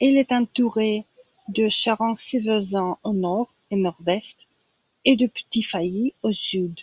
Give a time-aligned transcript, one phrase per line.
[0.00, 1.04] Elle est entourée
[1.48, 4.38] de Charency-Vezin au nord et nord-est
[5.04, 6.78] et de Petit-Failly au sud.